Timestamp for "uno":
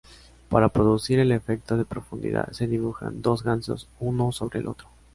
3.99-4.31